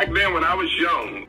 back 0.00 0.14
then 0.14 0.32
when 0.32 0.44
I 0.44 0.54
was 0.54 0.72
young, 0.78 1.26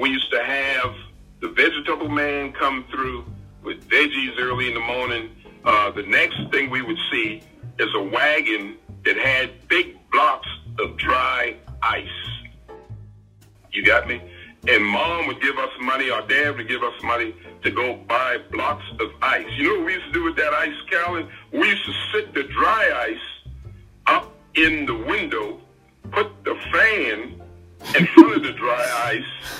we 0.00 0.08
used 0.08 0.30
to 0.30 0.44
have 0.44 0.94
the 1.40 1.48
vegetable 1.48 2.08
man 2.08 2.52
come 2.52 2.84
through 2.92 3.24
with 3.64 3.88
veggies 3.88 4.38
early 4.38 4.68
in 4.68 4.74
the 4.74 4.80
morning. 4.80 5.30
Uh, 5.64 5.90
the 5.90 6.04
next 6.04 6.36
thing 6.52 6.70
we 6.70 6.80
would 6.80 6.98
see 7.10 7.42
is 7.80 7.88
a 7.96 8.02
wagon 8.02 8.76
that 9.04 9.16
had 9.16 9.50
big 9.66 9.96
blocks 10.12 10.48
of 10.78 10.96
dry 10.96 11.56
ice. 11.82 12.06
You 13.72 13.84
got 13.84 14.06
me? 14.06 14.22
And 14.68 14.84
mom 14.84 15.26
would 15.26 15.42
give 15.42 15.58
us 15.58 15.70
money, 15.80 16.08
or 16.08 16.22
dad 16.22 16.56
would 16.56 16.68
give 16.68 16.84
us 16.84 17.02
money 17.02 17.34
to 17.64 17.70
go 17.70 17.96
buy 18.06 18.36
blocks 18.52 18.84
of 19.00 19.08
ice. 19.22 19.46
You 19.56 19.64
know 19.64 19.78
what 19.78 19.86
we 19.86 19.94
used 19.94 20.06
to 20.06 20.12
do 20.12 20.22
with 20.22 20.36
that 20.36 20.52
ice, 20.52 20.74
Carolyn? 20.88 21.28
We 21.52 21.68
used 21.68 21.84
to 21.84 21.92
sit 22.12 22.32
the 22.32 22.44
dry 22.44 23.07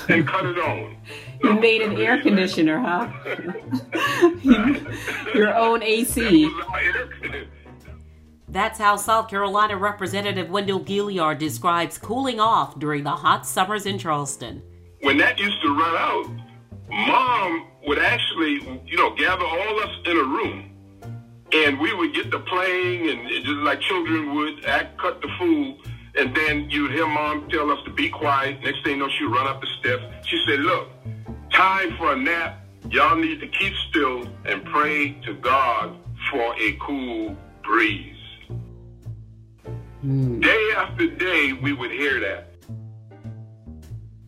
and 0.09 0.27
cut 0.27 0.45
it 0.45 0.57
on. 0.57 0.97
You 1.41 1.53
made 1.53 1.81
an 1.81 1.95
air 1.95 2.21
conditioner, 2.21 2.79
huh? 2.79 3.09
Your 5.33 5.55
own 5.55 5.81
AC. 5.81 6.51
That's 8.49 8.77
how 8.77 8.97
South 8.97 9.29
Carolina 9.29 9.77
Representative 9.77 10.49
Wendell 10.49 10.81
Gilliard 10.81 11.39
describes 11.39 11.97
cooling 11.97 12.41
off 12.41 12.77
during 12.77 13.05
the 13.05 13.11
hot 13.11 13.47
summers 13.47 13.85
in 13.85 13.97
Charleston. 13.97 14.61
When 14.99 15.17
that 15.19 15.39
used 15.39 15.61
to 15.61 15.69
run 15.69 15.95
out, 15.95 16.29
mom 16.89 17.67
would 17.87 17.99
actually, 17.99 18.81
you 18.85 18.97
know, 18.97 19.15
gather 19.15 19.45
all 19.45 19.79
us 19.79 19.95
in 20.07 20.17
a 20.17 20.23
room 20.23 20.69
and 21.53 21.79
we 21.79 21.93
would 21.93 22.13
get 22.13 22.31
to 22.31 22.39
playing 22.39 23.09
and 23.09 23.29
just 23.45 23.57
like 23.59 23.79
children 23.81 24.35
would 24.35 24.65
act, 24.65 24.97
cut 24.99 25.21
the 25.21 25.29
fool. 25.37 25.77
And 26.19 26.35
then 26.35 26.69
you'd 26.69 26.91
hear 26.91 27.07
mom 27.07 27.47
tell 27.49 27.71
us 27.71 27.79
to 27.85 27.91
be 27.91 28.09
quiet. 28.09 28.61
Next 28.61 28.83
thing 28.83 28.97
you 28.97 28.97
know, 28.97 29.09
she'd 29.17 29.25
run 29.25 29.47
up 29.47 29.61
the 29.61 29.67
steps. 29.79 30.03
She 30.27 30.43
said, 30.45 30.59
look, 30.59 30.89
time 31.53 31.95
for 31.97 32.11
a 32.11 32.15
nap. 32.17 32.65
Y'all 32.89 33.15
need 33.15 33.39
to 33.39 33.47
keep 33.47 33.73
still 33.89 34.27
and 34.43 34.65
pray 34.65 35.13
to 35.25 35.33
God 35.35 35.95
for 36.29 36.53
a 36.59 36.77
cool 36.81 37.37
breeze. 37.63 38.17
Mm. 40.03 40.41
Day 40.41 40.71
after 40.75 41.07
day, 41.07 41.53
we 41.53 41.71
would 41.71 41.91
hear 41.91 42.19
that. 42.19 42.49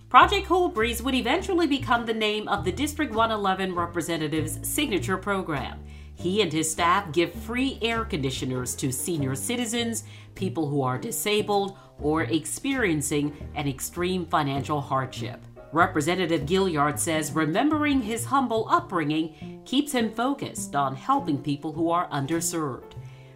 Project 0.07 0.45
Cool 0.47 0.69
Breeze 0.69 1.01
would 1.01 1.15
eventually 1.15 1.67
become 1.67 2.05
the 2.05 2.13
name 2.13 2.47
of 2.49 2.65
the 2.65 2.71
District 2.71 3.13
111 3.13 3.73
representative's 3.73 4.59
signature 4.67 5.17
program. 5.17 5.81
He 6.21 6.43
and 6.43 6.53
his 6.53 6.69
staff 6.69 7.11
give 7.11 7.33
free 7.33 7.79
air 7.81 8.05
conditioners 8.05 8.75
to 8.75 8.91
senior 8.91 9.33
citizens, 9.33 10.03
people 10.35 10.69
who 10.69 10.83
are 10.83 10.99
disabled, 10.99 11.79
or 11.99 12.23
experiencing 12.23 13.35
an 13.55 13.67
extreme 13.67 14.27
financial 14.27 14.81
hardship. 14.81 15.43
Representative 15.71 16.41
Gilliard 16.41 16.99
says 16.99 17.31
remembering 17.31 18.03
his 18.03 18.25
humble 18.25 18.67
upbringing 18.69 19.63
keeps 19.65 19.93
him 19.93 20.11
focused 20.11 20.75
on 20.75 20.95
helping 20.95 21.41
people 21.41 21.71
who 21.71 21.89
are 21.89 22.07
underserved. 22.09 22.91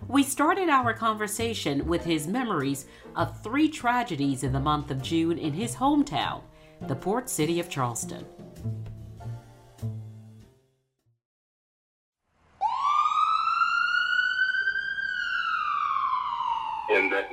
We 0.08 0.22
started 0.22 0.70
our 0.70 0.94
conversation 0.94 1.88
with 1.88 2.04
his 2.04 2.28
memories 2.28 2.86
of 3.16 3.42
three 3.42 3.68
tragedies 3.68 4.44
in 4.44 4.54
the 4.54 4.60
month 4.60 4.92
of 4.92 5.02
June 5.02 5.40
in 5.40 5.54
his 5.54 5.76
hometown, 5.76 6.44
the 6.82 6.96
port 6.96 7.32
city 7.32 7.60
of 7.60 7.68
Charleston. 7.68 8.28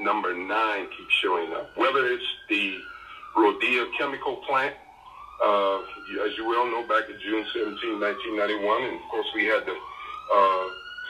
Number 0.03 0.35
nine 0.35 0.87
keeps 0.97 1.15
showing 1.23 1.53
up. 1.53 1.77
Whether 1.77 2.07
it's 2.09 2.25
the 2.49 2.79
Rodeo 3.37 3.87
chemical 3.99 4.37
plant 4.49 4.75
uh, 5.43 5.79
as 6.25 6.37
you 6.37 6.47
well 6.47 6.67
know, 6.71 6.87
back 6.87 7.11
in 7.11 7.19
June 7.19 7.45
17, 7.53 7.99
1991, 7.99 8.85
and 8.85 8.95
of 8.95 9.03
course 9.11 9.27
we 9.35 9.45
had 9.47 9.67
the 9.67 9.75
uh, 9.75 10.65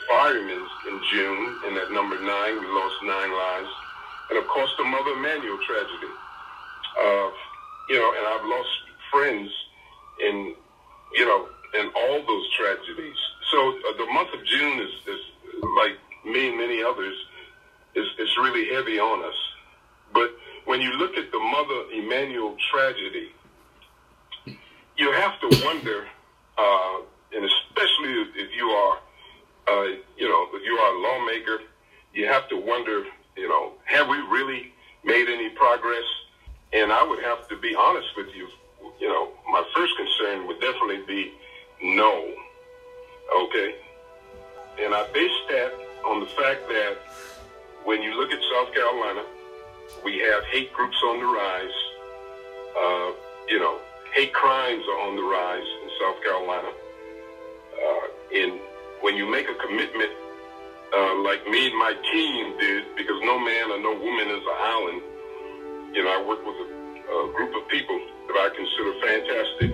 firemen 0.08 0.62
in 0.88 0.96
June, 1.12 1.42
and 1.66 1.76
at 1.76 1.92
number 1.92 2.16
nine, 2.16 2.56
we 2.56 2.66
lost 2.72 2.96
nine 3.04 3.32
lives. 3.32 3.72
And 4.30 4.38
of 4.38 4.46
course, 4.48 4.70
the 4.78 4.84
Mother 4.84 5.12
Emanuel 5.12 5.58
tragedy. 5.68 6.12
Uh, 6.96 7.28
you 7.88 7.96
know, 8.00 8.10
and 8.16 8.24
I've 8.24 8.46
lost 8.46 8.72
friends 9.10 9.50
in, 10.20 10.54
you 11.12 11.24
know, 11.26 11.48
in 11.78 11.90
all 11.94 12.24
those 12.24 12.46
tragedies. 12.56 13.16
So 13.50 13.58
uh, 13.68 13.96
the 13.98 14.06
month 14.12 14.32
of 14.32 14.44
June 14.46 14.80
is, 14.80 14.92
is 15.08 15.20
like 15.76 15.98
me 16.24 16.48
and 16.48 16.56
many 16.56 16.82
others, 16.82 17.16
is, 17.94 18.06
is 18.18 18.36
really 18.38 18.74
heavy 18.74 18.98
on 18.98 19.24
us. 19.24 19.34
But 20.12 20.30
when 20.64 20.80
you 20.80 20.92
look 20.92 21.16
at 21.16 21.30
the 21.32 21.38
Mother 21.38 21.90
Emanuel 21.92 22.56
tragedy, 22.70 23.30
you 24.96 25.12
have 25.12 25.40
to 25.40 25.64
wonder, 25.64 26.06
uh, 26.58 26.98
and 27.34 27.44
especially 27.44 28.12
if 28.36 28.54
you 28.54 28.66
are, 28.68 28.98
uh, 29.68 29.82
you 30.16 30.28
know, 30.28 30.48
if 30.52 30.64
you 30.64 30.74
are 30.74 30.94
a 30.94 31.00
lawmaker, 31.00 31.62
you 32.14 32.26
have 32.26 32.48
to 32.48 32.56
wonder, 32.56 33.04
you 33.36 33.48
know, 33.48 33.72
have 33.84 34.08
we 34.08 34.18
really 34.18 34.72
made 35.04 35.28
any 35.28 35.48
progress? 35.50 36.04
And 36.72 36.92
I 36.92 37.02
would 37.02 37.22
have 37.22 37.48
to 37.48 37.56
be 37.56 37.74
honest 37.74 38.08
with 38.16 38.28
you. 38.34 38.48
You 39.00 39.08
know, 39.08 39.30
my 39.50 39.64
first 39.74 39.92
concern 39.96 40.46
would 40.46 40.60
definitely 40.60 41.02
be 41.06 41.32
no. 41.82 42.32
Okay. 43.44 43.74
And 44.80 44.94
I 44.94 45.06
base 45.12 45.30
that 45.50 45.72
on 46.06 46.20
the 46.20 46.26
fact 46.26 46.68
that 46.68 46.98
when 47.84 48.02
you 48.02 48.14
look 48.16 48.30
at 48.30 48.38
South 48.54 48.72
Carolina, 48.74 49.24
we 50.04 50.18
have 50.18 50.44
hate 50.44 50.72
groups 50.72 50.96
on 51.04 51.18
the 51.18 51.26
rise. 51.26 51.78
Uh, 52.78 53.10
you 53.48 53.58
know, 53.58 53.78
hate 54.14 54.32
crimes 54.32 54.84
are 54.88 55.00
on 55.08 55.16
the 55.16 55.22
rise 55.22 55.68
in 55.82 55.88
South 56.00 56.22
Carolina. 56.22 56.68
Uh, 56.68 58.06
and 58.38 58.60
when 59.00 59.16
you 59.16 59.28
make 59.30 59.48
a 59.48 59.54
commitment, 59.54 60.10
uh, 60.94 61.22
like 61.22 61.46
me 61.48 61.66
and 61.66 61.78
my 61.78 61.94
team 62.12 62.56
did, 62.58 62.84
because 62.96 63.18
no 63.22 63.38
man 63.38 63.70
or 63.72 63.80
no 63.80 63.92
woman 63.98 64.28
is 64.28 64.44
an 64.44 64.58
island, 64.60 65.02
you 65.94 66.04
know, 66.04 66.10
I 66.12 66.20
work 66.26 66.44
with 66.44 66.56
a, 66.56 66.68
a 66.68 67.32
group 67.34 67.52
of 67.56 67.68
people 67.68 67.98
that 68.28 68.36
I 68.36 68.48
consider 68.54 68.92
fantastic. 69.00 69.70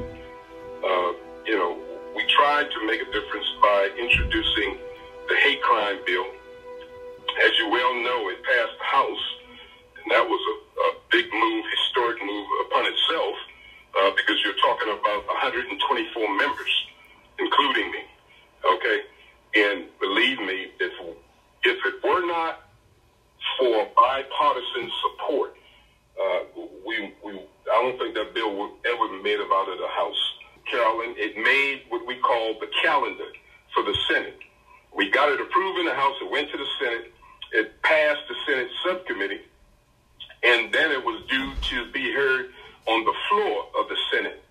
Uh, 0.82 1.12
you 1.46 1.58
know, 1.58 1.78
we 2.14 2.24
tried 2.26 2.70
to 2.70 2.86
make 2.86 3.00
a 3.02 3.10
difference 3.12 3.46
by 3.62 3.90
introducing 3.98 4.78
the 5.28 5.36
hate 5.36 5.62
crime 5.62 5.98
bill. 6.06 6.24
As 7.38 7.52
you 7.58 7.70
well 7.70 7.94
know, 8.02 8.28
it 8.30 8.42
passed 8.42 8.76
the 8.78 8.84
House, 8.84 9.24
and 10.02 10.10
that 10.10 10.26
was 10.26 10.42
a, 10.42 10.56
a 10.80 10.90
big 11.10 11.26
move, 11.32 11.64
historic 11.70 12.18
move 12.24 12.46
upon 12.66 12.86
itself 12.86 13.34
uh, 14.00 14.10
because 14.16 14.36
you're 14.44 14.58
talking 14.58 14.90
about 14.90 15.26
124 15.26 16.36
members, 16.36 16.72
including 17.38 17.90
me. 17.92 18.02
Okay, 18.66 18.98
and 19.54 19.86
believe 20.00 20.38
me, 20.40 20.66
if 20.80 20.92
if 21.64 21.78
it 21.86 22.02
were 22.02 22.26
not 22.26 22.60
for 23.58 23.88
bipartisan 23.96 24.90
support, 25.02 25.54
uh, 26.20 26.40
we 26.86 27.14
we 27.24 27.38
I 27.70 27.82
don't 27.82 27.98
think 27.98 28.14
that 28.14 28.34
bill 28.34 28.56
would 28.56 28.72
ever 28.84 29.08
be 29.08 29.22
made 29.22 29.38
out 29.38 29.68
of 29.68 29.78
the 29.78 29.88
House. 29.88 30.22
Carolyn, 30.70 31.14
it 31.16 31.36
made 31.36 31.82
what 31.88 32.06
we 32.06 32.16
call 32.16 32.58
the 32.60 32.68
calendar 32.82 33.30
for 33.74 33.82
the 33.84 33.96
Senate. 34.08 34.38
We 34.94 35.10
got 35.10 35.30
it 35.30 35.40
approved 35.40 35.78
in 35.78 35.86
the 35.86 35.94
House. 35.94 36.16
It 36.20 36.30
went 36.30 36.50
to 36.50 36.58
the 36.58 36.66
Senate. 36.80 37.12
It 37.52 37.82
passed 37.82 38.20
the 38.28 38.34
Senate 38.46 38.68
subcommittee, 38.84 39.40
and 40.42 40.72
then 40.72 40.90
it 40.90 41.02
was 41.04 41.22
due 41.28 41.52
to 41.70 41.92
be 41.92 42.12
heard 42.12 42.50
on 42.86 43.04
the 43.04 43.14
floor 43.28 43.66
of 43.80 43.88
the 43.88 43.96
Senate. 44.12 44.42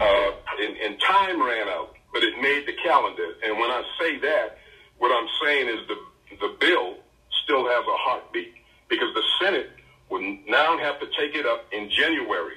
Uh, 0.00 0.30
and, 0.60 0.76
and 0.78 1.00
time 1.00 1.40
ran 1.42 1.68
out, 1.68 1.94
but 2.12 2.22
it 2.22 2.34
made 2.40 2.66
the 2.66 2.74
calendar. 2.82 3.34
And 3.44 3.58
when 3.58 3.70
I 3.70 3.82
say 4.00 4.18
that, 4.18 4.58
what 4.98 5.10
I'm 5.12 5.28
saying 5.44 5.68
is 5.68 5.86
the 5.88 5.96
the 6.40 6.56
bill 6.58 6.96
still 7.44 7.64
has 7.64 7.84
a 7.86 7.96
heartbeat 7.96 8.54
because 8.88 9.12
the 9.14 9.22
Senate 9.40 9.70
would 10.10 10.22
now 10.48 10.78
have 10.78 10.98
to 11.00 11.06
take 11.18 11.34
it 11.34 11.46
up 11.46 11.64
in 11.72 11.90
January. 11.90 12.56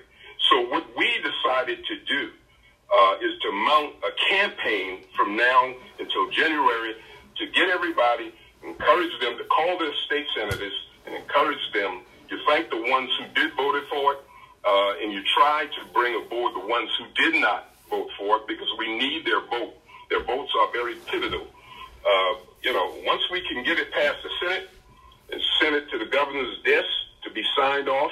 So 0.49 0.61
what 0.69 0.85
we 0.97 1.09
decided 1.21 1.79
to 1.85 1.95
do 2.05 2.29
uh, 2.93 3.15
is 3.21 3.39
to 3.41 3.51
mount 3.51 3.95
a 4.03 4.11
campaign 4.29 5.03
from 5.15 5.35
now 5.35 5.73
until 5.99 6.29
January 6.31 6.95
to 7.37 7.47
get 7.47 7.69
everybody, 7.69 8.33
encourage 8.67 9.19
them 9.21 9.37
to 9.37 9.43
call 9.45 9.77
their 9.79 9.93
state 10.05 10.25
senators 10.35 10.73
and 11.05 11.15
encourage 11.15 11.71
them 11.73 12.01
to 12.29 12.37
thank 12.47 12.69
the 12.69 12.81
ones 12.91 13.09
who 13.17 13.25
did 13.33 13.53
vote 13.55 13.83
for 13.89 14.13
it 14.13 14.19
uh, 14.67 14.93
and 15.01 15.11
you 15.11 15.23
try 15.35 15.65
to 15.65 15.93
bring 15.93 16.15
aboard 16.15 16.53
the 16.55 16.67
ones 16.67 16.89
who 16.99 17.05
did 17.15 17.39
not 17.41 17.73
vote 17.89 18.09
for 18.17 18.37
it 18.37 18.47
because 18.47 18.67
we 18.77 18.97
need 18.97 19.25
their 19.25 19.41
vote. 19.47 19.73
Their 20.09 20.23
votes 20.23 20.51
are 20.59 20.71
very 20.71 20.95
pivotal. 21.07 21.47
Uh, 22.03 22.33
you 22.63 22.73
know, 22.73 22.93
once 23.05 23.21
we 23.31 23.41
can 23.47 23.63
get 23.63 23.79
it 23.79 23.91
past 23.91 24.17
the 24.23 24.29
Senate 24.41 24.69
and 25.31 25.41
send 25.61 25.75
it 25.75 25.89
to 25.89 25.97
the 25.97 26.05
governor's 26.05 26.57
desk 26.63 26.89
to 27.23 27.31
be 27.31 27.43
signed 27.55 27.87
off, 27.87 28.11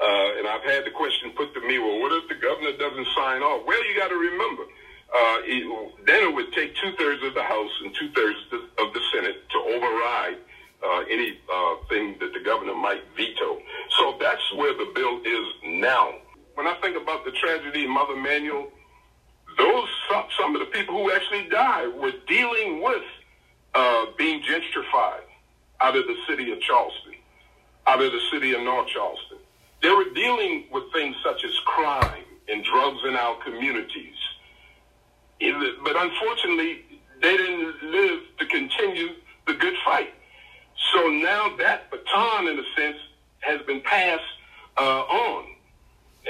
uh, 0.00 0.38
and 0.38 0.46
I've 0.46 0.62
had 0.62 0.84
the 0.84 0.90
question 0.90 1.30
put 1.30 1.54
to 1.54 1.60
me, 1.60 1.78
well, 1.78 2.00
what 2.00 2.12
if 2.12 2.28
the 2.28 2.34
governor 2.34 2.72
doesn't 2.76 3.06
sign 3.14 3.42
off? 3.42 3.66
Well, 3.66 3.84
you 3.86 3.98
got 3.98 4.08
to 4.08 4.16
remember, 4.16 4.64
uh, 5.12 5.38
it, 5.44 6.06
then 6.06 6.28
it 6.28 6.34
would 6.34 6.52
take 6.52 6.74
two 6.76 6.92
thirds 6.98 7.22
of 7.22 7.34
the 7.34 7.42
House 7.42 7.70
and 7.84 7.94
two 7.94 8.10
thirds 8.12 8.38
of 8.78 8.92
the 8.94 9.00
Senate 9.12 9.36
to 9.50 9.58
override 9.58 10.38
uh, 10.82 11.00
uh, 11.00 11.74
that 12.20 12.30
the 12.32 12.40
governor 12.44 12.74
might 12.74 13.02
veto. 13.16 13.60
So 13.98 14.16
that's 14.18 14.42
where 14.56 14.72
the 14.72 14.90
bill 14.94 15.20
is 15.20 15.46
now. 15.64 16.14
When 16.54 16.66
I 16.66 16.74
think 16.80 16.96
about 16.96 17.24
the 17.24 17.32
tragedy 17.32 17.84
in 17.84 17.90
Mother 17.90 18.14
Emanuel, 18.14 18.68
those 19.58 19.88
some, 20.10 20.24
some 20.40 20.56
of 20.56 20.60
the 20.60 20.72
people 20.72 20.94
who 20.94 21.12
actually 21.12 21.48
died 21.48 21.88
were 21.94 22.12
dealing 22.26 22.82
with 22.82 23.02
uh, 23.74 24.06
being 24.16 24.42
gentrified 24.42 25.28
out 25.80 25.96
of 25.96 26.06
the 26.06 26.16
city 26.28 26.52
of 26.52 26.60
Charleston, 26.60 27.14
out 27.86 28.00
of 28.00 28.12
the 28.12 28.20
city 28.32 28.54
of 28.54 28.62
North 28.62 28.88
Charleston. 28.88 29.38
They 29.82 29.90
were 29.90 30.10
dealing 30.14 30.66
with 30.72 30.84
things 30.92 31.16
such 31.24 31.44
as 31.44 31.50
crime 31.66 32.24
and 32.48 32.64
drugs 32.64 33.00
in 33.06 33.14
our 33.16 33.36
communities. 33.42 34.14
But 35.84 35.96
unfortunately, 35.96 36.84
they 37.20 37.36
didn't 37.36 37.82
live 37.90 38.20
to 38.38 38.46
continue 38.46 39.08
the 39.46 39.54
good 39.54 39.74
fight. 39.84 40.14
So 40.94 41.08
now 41.08 41.56
that 41.58 41.90
baton, 41.90 42.46
in 42.46 42.58
a 42.58 42.62
sense, 42.76 42.96
has 43.40 43.60
been 43.62 43.80
passed 43.80 44.22
uh, 44.76 45.02
on. 45.02 45.46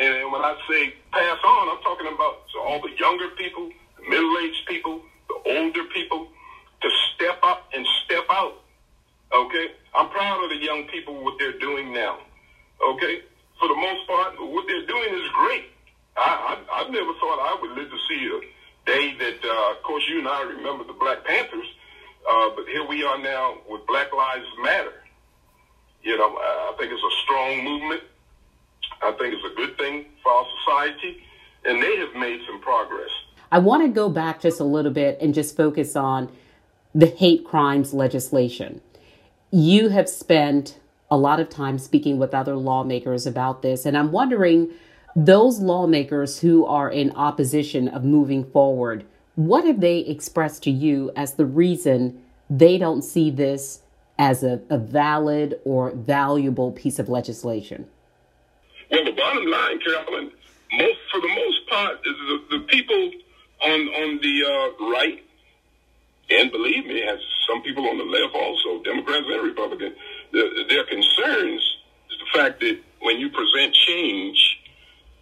And 0.01 0.33
when 0.33 0.41
I 0.41 0.57
say 0.69 0.95
pass 1.13 1.37
on, 1.45 1.69
I'm 1.69 1.83
talking 1.83 2.07
about 2.07 2.45
so 2.55 2.61
all 2.61 2.81
the 2.81 2.97
younger 2.99 3.29
people, 3.37 3.69
the 3.99 4.09
middle-aged 4.09 4.67
people, 4.67 5.03
the 5.29 5.51
older 5.51 5.85
people, 5.93 6.29
to 6.81 6.89
step 7.15 7.39
up 7.43 7.69
and 7.75 7.87
step 8.05 8.25
out. 8.31 8.55
Okay, 9.35 9.73
I'm 9.95 10.09
proud 10.09 10.43
of 10.45 10.51
the 10.51 10.57
young 10.57 10.85
people 10.85 11.23
what 11.23 11.35
they're 11.39 11.59
doing 11.59 11.93
now. 11.93 12.19
Okay, 12.83 13.23
for 13.59 13.69
the 13.69 13.75
most 13.75 14.07
part, 14.09 14.35
what 14.39 14.67
they're 14.67 14.87
doing 14.87 15.15
is 15.15 15.29
great. 15.35 15.65
I, 16.17 16.57
I, 16.71 16.83
I 16.83 16.89
never 16.89 17.13
thought 17.21 17.39
I 17.41 17.59
would 17.61 17.71
live 17.73 17.91
to 17.91 17.99
see 18.09 18.27
a 18.27 18.41
uh, 19.63 19.73
of 19.73 19.83
course, 19.83 20.03
you 20.09 20.19
and 20.19 20.29
I 20.29 20.43
remember 20.43 20.85
the 20.85 20.93
Black 20.95 21.25
Panthers, 21.25 21.67
uh, 22.29 22.51
but 22.57 22.67
here 22.67 22.87
we 22.87 23.05
are 23.05 23.19
now 23.19 23.59
with 23.69 23.87
Black 23.87 24.13
Lives 24.13 24.47
Matter. 24.63 24.93
You 26.03 26.19
know, 26.19 26.37
I 26.37 26.75
think 26.79 26.93
it's 26.93 27.03
a 27.03 27.23
strong 27.23 27.65
movement. 27.65 28.03
I 29.03 29.13
think 29.13 29.35
it's 29.35 29.45
a 29.53 29.57
good 29.57 29.77
thing 29.79 30.07
for 30.23 30.33
our 30.33 30.47
society, 30.59 31.23
and 31.65 31.83
they 31.83 31.97
have 31.99 32.15
made 32.15 32.41
some 32.47 32.61
progress. 32.61 33.11
I 33.51 33.59
want 33.59 33.83
to 33.85 33.89
go 33.89 34.09
back 34.09 34.41
just 34.41 34.61
a 34.61 34.65
little 34.65 34.91
bit 34.93 35.19
and 35.21 35.35
just 35.35 35.57
focus 35.57 35.95
on 35.95 36.31
the 36.95 37.07
hate 37.07 37.45
crimes 37.45 37.93
legislation. 37.93 38.81
You 39.51 39.91
have 39.91 40.09
spent 40.09 40.79
a 41.11 41.17
lot 41.17 41.41
of 41.41 41.51
time 41.51 41.79
speaking 41.79 42.19
with 42.19 42.33
other 42.33 42.57
lawmakers 42.57 43.27
about 43.27 43.61
this. 43.61 43.85
And 43.85 43.97
I'm 43.99 44.11
wondering, 44.11 44.71
those 45.15 45.61
lawmakers 45.61 46.41
who 46.41 46.65
are 46.65 46.91
in 46.91 47.11
opposition 47.13 47.89
of 47.89 48.03
moving 48.03 48.45
forward, 48.45 49.05
what 49.35 49.65
have 49.65 49.81
they 49.81 49.99
expressed 49.99 50.63
to 50.65 50.71
you 50.71 51.11
as 51.17 51.35
the 51.35 51.47
reason 51.47 52.23
they 52.51 52.79
don't 52.79 53.03
see 53.03 53.31
this 53.31 53.81
as 54.19 54.43
a, 54.43 54.61
a 54.69 54.79
valid 54.79 55.61
or 55.65 55.91
valuable 55.93 56.73
piece 56.73 56.99
of 56.99 57.09
legislation? 57.09 57.87
Well, 58.91 59.05
the 59.05 59.13
bottom 59.13 59.47
line, 59.47 59.81
Carolyn, 59.81 60.31
most 60.73 60.99
for 61.11 61.21
the 61.21 61.29
most 61.29 61.69
part, 61.69 61.99
is 62.05 62.15
the, 62.29 62.59
the 62.59 62.65
people 62.67 63.11
on 63.65 63.81
on 63.81 64.21
the 64.21 64.45
uh, 64.45 64.91
right, 64.91 65.25
and 66.31 66.51
believe 66.51 66.87
me, 66.87 67.01
has 67.01 67.19
some 67.49 67.63
people 67.63 67.89
on 67.89 67.97
the 67.97 68.05
left 68.05 68.35
also, 68.35 68.83
Democrats 68.83 69.25
and 69.31 69.43
Republicans 69.43 69.97
the, 70.33 70.65
their 70.69 70.85
concerns 70.85 71.61
is 72.11 72.19
the 72.19 72.39
fact 72.39 72.61
that 72.61 72.79
when 73.01 73.19
you 73.19 73.29
present 73.29 73.75
change, 73.75 74.59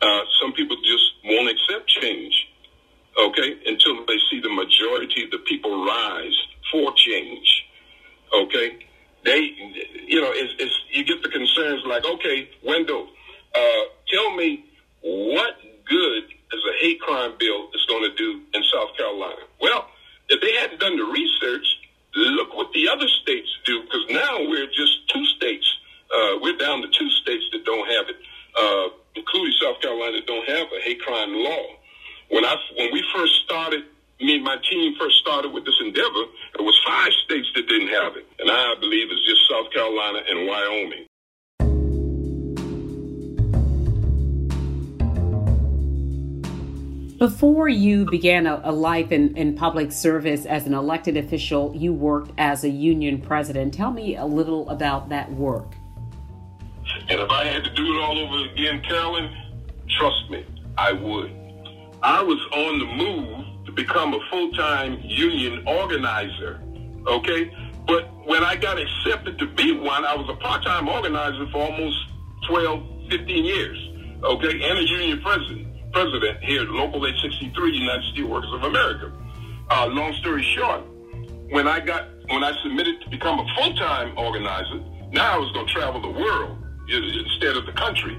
uh, 0.00 0.20
some 0.40 0.52
people 0.52 0.76
just 0.76 1.04
won't 1.24 1.50
accept 1.50 1.88
change, 1.88 2.39
okay, 3.26 3.56
until 3.66 4.04
they 4.06 4.18
see 4.30 4.40
the 4.40 4.52
majority 4.52 5.24
of 5.24 5.30
the 5.30 5.38
people 5.48 5.84
rise 5.84 6.36
for 6.72 6.92
change, 6.96 7.64
okay. 8.34 8.86
They, 9.22 9.38
you 10.06 10.20
know, 10.20 10.32
it's, 10.32 10.54
it's 10.58 10.74
you 10.92 11.04
get 11.04 11.22
the 11.22 11.28
concerns 11.28 11.82
like, 11.86 12.06
okay, 12.06 12.48
Wendell, 12.64 13.06
uh, 13.54 13.82
tell 14.08 14.34
me 14.34 14.64
what 15.02 15.56
good 15.84 16.24
is 16.52 16.60
a 16.64 16.74
hate 16.80 17.00
crime 17.00 17.34
bill 17.38 17.68
is 17.74 17.84
going 17.86 18.02
to 18.02 18.14
do 18.16 18.40
in 18.54 18.62
South 18.72 18.96
Carolina? 18.96 19.42
Well, 19.60 19.86
if 20.28 20.40
they 20.40 20.52
hadn't 20.54 20.80
done 20.80 20.96
the 20.96 21.04
research, 21.04 21.66
look 22.14 22.54
what 22.54 22.72
the 22.72 22.88
other 22.88 23.06
states 23.22 23.48
do, 23.64 23.82
because 23.82 24.06
now 24.10 24.38
we're 24.38 24.66
just 24.66 25.08
two 25.12 25.24
states. 25.36 25.66
Uh, 26.14 26.38
we're 26.40 26.56
down 26.56 26.82
to 26.82 26.88
two 26.88 27.10
states 27.22 27.44
that 27.52 27.64
don't 27.64 27.86
have 27.86 28.08
it, 28.08 28.16
uh, 28.58 28.88
including 29.14 29.54
South 29.62 29.80
Carolina, 29.80 30.16
that 30.16 30.26
don't 30.26 30.48
have 30.48 30.66
a 30.72 30.80
hate 30.82 31.00
crime 31.02 31.34
law. 31.34 31.66
When 32.30 32.44
I 32.44 32.54
when 32.76 32.92
we 32.92 33.04
first 33.12 33.32
started, 33.44 33.82
me 34.20 34.36
and 34.36 34.44
my 34.44 34.56
team 34.70 34.94
first 34.96 35.16
started 35.18 35.52
with 35.52 35.64
this 35.64 35.74
endeavor, 35.80 36.24
there 36.56 36.64
was 36.64 36.80
five 36.86 37.12
states 37.24 37.48
that 37.56 37.66
didn't 37.66 37.88
have 37.88 38.16
it, 38.16 38.24
and 38.38 38.48
I 38.48 38.74
believe 38.78 39.08
it's 39.10 39.26
just 39.26 39.50
South 39.50 39.72
Carolina 39.72 40.20
and 40.28 40.46
Wyoming. 40.46 41.06
Before 47.18 47.68
you 47.68 48.08
began 48.08 48.46
a, 48.46 48.60
a 48.62 48.70
life 48.72 49.10
in, 49.10 49.36
in 49.36 49.56
public 49.56 49.90
service 49.90 50.46
as 50.46 50.68
an 50.68 50.72
elected 50.72 51.16
official, 51.16 51.74
you 51.74 51.92
worked 51.92 52.30
as 52.38 52.62
a 52.62 52.70
union 52.70 53.20
president. 53.20 53.74
Tell 53.74 53.90
me 53.90 54.16
a 54.16 54.24
little 54.24 54.70
about 54.70 55.08
that 55.08 55.32
work. 55.32 55.74
And 57.08 57.20
if 57.20 57.28
I 57.28 57.44
had 57.46 57.64
to 57.64 57.74
do 57.74 57.84
it 57.92 58.00
all 58.00 58.18
over 58.18 58.48
again, 58.52 58.80
Carolyn, 58.82 59.34
trust 59.88 60.30
me, 60.30 60.46
I 60.78 60.92
would. 60.92 61.39
I 62.02 62.22
was 62.22 62.38
on 62.52 62.78
the 62.78 62.86
move 62.86 63.66
to 63.66 63.72
become 63.72 64.14
a 64.14 64.20
full 64.30 64.50
time 64.52 64.98
union 65.02 65.66
organizer, 65.66 66.62
okay? 67.06 67.52
But 67.86 68.08
when 68.26 68.42
I 68.42 68.56
got 68.56 68.78
accepted 68.78 69.38
to 69.38 69.46
be 69.46 69.72
one, 69.72 70.04
I 70.04 70.14
was 70.14 70.28
a 70.30 70.36
part 70.36 70.62
time 70.64 70.88
organizer 70.88 71.46
for 71.52 71.58
almost 71.62 71.96
12, 72.48 73.10
15 73.10 73.44
years, 73.44 73.78
okay? 74.22 74.62
And 74.62 74.78
a 74.78 74.88
union 74.88 75.20
president 75.20 75.66
president 75.92 76.38
here 76.42 76.62
at 76.62 76.68
Local 76.68 77.04
863 77.04 77.72
United 77.72 78.14
Steelworkers 78.14 78.54
of 78.54 78.62
America. 78.62 79.12
Uh, 79.70 79.86
long 79.88 80.14
story 80.14 80.42
short, 80.56 80.82
when 81.50 81.66
I 81.66 81.80
got 81.80 82.08
when 82.28 82.44
I 82.44 82.52
submitted 82.62 83.00
to 83.02 83.10
become 83.10 83.40
a 83.40 83.46
full 83.56 83.74
time 83.74 84.16
organizer, 84.16 84.80
now 85.12 85.34
I 85.34 85.38
was 85.38 85.52
going 85.52 85.66
to 85.66 85.72
travel 85.72 86.00
the 86.00 86.18
world 86.18 86.56
instead 86.88 87.56
of 87.56 87.66
the 87.66 87.72
country. 87.72 88.16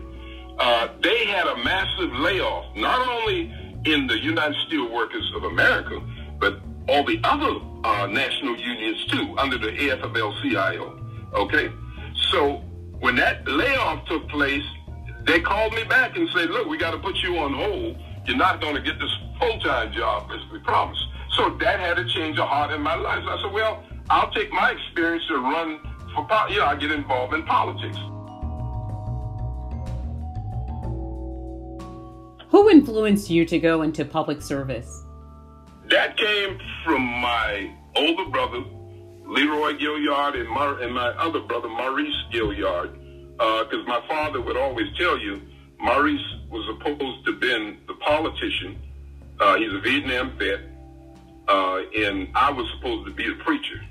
Uh, 0.59 0.89
they 1.01 1.25
had 1.25 1.47
a 1.47 1.57
massive 1.63 2.11
layoff, 2.19 2.75
not 2.75 3.07
only 3.07 3.51
in 3.85 4.07
the 4.07 4.19
United 4.19 4.55
Steelworkers 4.67 5.35
of 5.35 5.43
America, 5.43 6.01
but 6.39 6.59
all 6.87 7.03
the 7.03 7.19
other 7.23 7.59
uh, 7.83 8.07
national 8.07 8.57
unions 8.57 9.05
too, 9.05 9.35
under 9.37 9.57
the 9.57 9.67
AFL-CIO. 9.67 10.99
Okay, 11.33 11.71
so 12.31 12.57
when 12.99 13.15
that 13.15 13.47
layoff 13.47 14.05
took 14.07 14.27
place, 14.29 14.63
they 15.25 15.39
called 15.39 15.73
me 15.73 15.83
back 15.83 16.17
and 16.17 16.29
said, 16.33 16.49
look, 16.49 16.67
we 16.67 16.77
got 16.77 16.91
to 16.91 16.99
put 16.99 17.15
you 17.17 17.37
on 17.37 17.53
hold. 17.53 17.97
You're 18.25 18.37
not 18.37 18.61
going 18.61 18.75
to 18.75 18.81
get 18.81 18.99
this 18.99 19.11
full-time 19.39 19.91
job 19.93 20.29
as 20.31 20.51
we 20.51 20.59
promised. 20.59 21.03
So 21.37 21.57
that 21.59 21.79
had 21.79 21.97
a 21.97 22.07
change 22.07 22.37
of 22.37 22.47
heart 22.47 22.71
in 22.71 22.81
my 22.81 22.95
life. 22.95 23.23
So 23.23 23.29
I 23.31 23.41
said, 23.41 23.51
well, 23.53 23.83
I'll 24.09 24.31
take 24.31 24.51
my 24.51 24.71
experience 24.71 25.23
to 25.27 25.37
run 25.37 25.79
for, 26.13 26.27
you 26.49 26.59
know, 26.59 26.65
I 26.65 26.75
get 26.75 26.91
involved 26.91 27.33
in 27.33 27.43
politics. 27.43 27.97
Who 32.61 32.69
influenced 32.69 33.31
you 33.31 33.43
to 33.45 33.57
go 33.57 33.81
into 33.81 34.05
public 34.05 34.39
service? 34.39 35.03
That 35.89 36.15
came 36.15 36.59
from 36.85 37.01
my 37.01 37.73
older 37.95 38.25
brother, 38.25 38.59
Leroy 39.25 39.79
Gilliard, 39.79 40.39
and 40.39 40.47
my, 40.47 40.79
and 40.79 40.93
my 40.93 41.07
other 41.17 41.39
brother, 41.39 41.67
Maurice 41.67 42.13
Gilliard 42.31 42.93
because 43.31 43.83
uh, 43.83 43.87
my 43.87 43.99
father 44.07 44.41
would 44.41 44.57
always 44.57 44.85
tell 44.95 45.17
you 45.17 45.41
Maurice 45.79 46.21
was 46.51 46.63
supposed 46.67 47.25
to 47.25 47.35
be 47.35 47.79
the 47.87 47.95
politician. 47.95 48.79
Uh, 49.39 49.55
he's 49.55 49.73
a 49.73 49.79
Vietnam 49.79 50.37
vet, 50.37 50.59
uh, 51.47 51.81
and 51.97 52.27
I 52.35 52.51
was 52.51 52.69
supposed 52.75 53.07
to 53.07 53.11
be 53.11 53.27
a 53.31 53.43
preacher. 53.43 53.81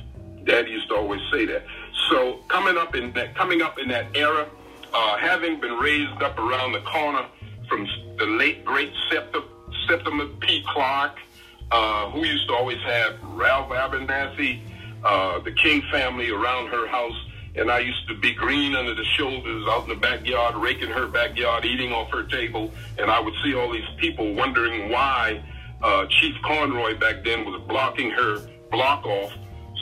Daddy 0.44 0.70
used 0.70 0.88
to 0.90 0.94
always 0.94 1.20
say 1.32 1.44
that. 1.46 1.64
So 2.08 2.44
coming 2.46 2.76
up 2.76 2.94
in 2.94 3.12
that 3.14 3.34
coming 3.34 3.62
up 3.62 3.80
in 3.80 3.88
that 3.88 4.16
era, 4.16 4.48
uh, 4.94 5.16
having 5.16 5.60
been 5.60 5.72
raised 5.72 6.22
up 6.22 6.38
around 6.38 6.70
the 6.70 6.82
corner 6.82 7.26
from 7.70 7.86
the 8.18 8.26
late 8.26 8.64
great 8.64 8.92
Septim, 9.10 9.44
Septima 9.88 10.26
P. 10.40 10.62
Clark, 10.68 11.16
uh, 11.70 12.10
who 12.10 12.26
used 12.26 12.48
to 12.48 12.54
always 12.54 12.82
have 12.82 13.14
Ralph 13.22 13.70
Abernathy, 13.70 14.60
uh, 15.04 15.38
the 15.38 15.52
King 15.52 15.82
family 15.90 16.30
around 16.30 16.68
her 16.68 16.86
house 16.86 17.16
and 17.56 17.70
I 17.70 17.80
used 17.80 18.06
to 18.08 18.14
be 18.14 18.32
green 18.32 18.76
under 18.76 18.94
the 18.94 19.04
shoulders 19.04 19.66
out 19.68 19.84
in 19.84 19.88
the 19.88 19.96
backyard, 19.96 20.54
raking 20.56 20.90
her 20.90 21.06
backyard, 21.06 21.64
eating 21.64 21.92
off 21.92 22.10
her 22.12 22.22
table, 22.24 22.70
and 22.98 23.10
I 23.10 23.18
would 23.18 23.34
see 23.42 23.54
all 23.54 23.72
these 23.72 23.88
people 23.96 24.34
wondering 24.34 24.90
why 24.90 25.42
uh, 25.82 26.06
Chief 26.06 26.34
Conroy 26.44 26.98
back 26.98 27.24
then 27.24 27.44
was 27.44 27.60
blocking 27.66 28.10
her 28.10 28.46
block 28.70 29.04
off 29.04 29.32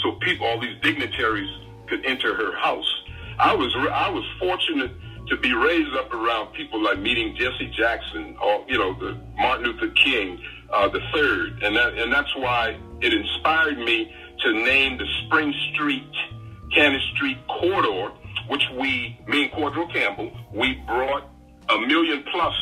so 0.02 0.12
people, 0.12 0.46
all 0.46 0.60
these 0.60 0.80
dignitaries, 0.82 1.50
could 1.88 2.04
enter 2.06 2.34
her 2.34 2.56
house. 2.56 2.90
I 3.38 3.54
was 3.54 3.74
I 3.76 4.10
was 4.10 4.24
fortunate 4.38 4.90
to 5.28 5.36
be 5.36 5.52
raised 5.52 5.94
up 5.96 6.12
around 6.12 6.52
people 6.54 6.82
like 6.82 6.98
meeting 6.98 7.36
Jesse 7.36 7.70
Jackson 7.76 8.36
or 8.42 8.64
you 8.68 8.78
know 8.78 8.94
the 8.98 9.18
Martin 9.36 9.66
Luther 9.66 9.92
King 10.04 10.40
uh, 10.72 10.88
the 10.88 11.00
third, 11.14 11.62
and 11.62 11.76
that 11.76 11.94
and 11.94 12.12
that's 12.12 12.34
why 12.36 12.78
it 13.00 13.12
inspired 13.12 13.78
me 13.78 14.12
to 14.40 14.52
name 14.52 14.98
the 14.98 15.06
Spring 15.26 15.52
Street 15.72 16.12
Cannon 16.74 17.00
Street 17.14 17.38
corridor, 17.48 18.12
which 18.48 18.62
we, 18.78 19.18
me 19.26 19.44
and 19.44 19.52
Cordell 19.52 19.92
Campbell, 19.92 20.30
we 20.52 20.74
brought 20.86 21.24
a 21.68 21.78
million 21.80 22.22
plus 22.30 22.54